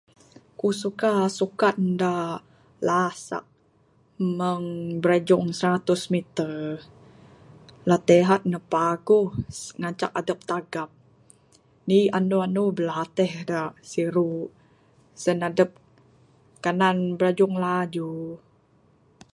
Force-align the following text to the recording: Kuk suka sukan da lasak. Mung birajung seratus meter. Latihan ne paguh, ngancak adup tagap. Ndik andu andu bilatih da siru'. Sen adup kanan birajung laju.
Kuk 0.59 0.73
suka 0.81 1.09
sukan 1.37 1.77
da 2.01 2.13
lasak. 2.87 3.43
Mung 4.37 4.65
birajung 5.01 5.45
seratus 5.59 6.01
meter. 6.13 6.51
Latihan 7.89 8.41
ne 8.51 8.59
paguh, 8.71 9.29
ngancak 9.79 10.11
adup 10.19 10.39
tagap. 10.49 10.89
Ndik 11.87 12.11
andu 12.17 12.35
andu 12.45 12.63
bilatih 12.77 13.33
da 13.49 13.59
siru'. 13.89 14.43
Sen 15.21 15.37
adup 15.49 15.71
kanan 16.63 16.97
birajung 17.17 17.53
laju. 17.63 18.09